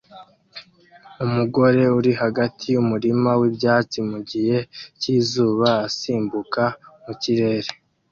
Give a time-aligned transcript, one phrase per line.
[1.25, 4.57] Umugore uri hagati yumurima wibyatsi mugihe
[5.01, 6.63] cyizuba asimbuka
[7.05, 7.69] mukirere